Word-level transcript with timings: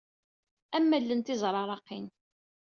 Am 0.75 0.89
wallen 0.91 1.21
tizraraqin. 1.25 2.05